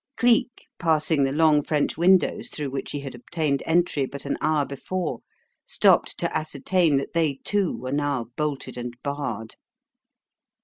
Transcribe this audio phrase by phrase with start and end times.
[0.17, 4.65] Cleek, passing the long French windows through which he had obtained entry but an hour
[4.65, 5.19] before,
[5.63, 9.57] stopped to ascertain that they, too, were now bolted and barred.